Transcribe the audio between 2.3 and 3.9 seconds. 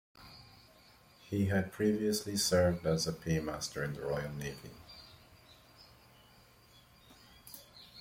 served as a paymaster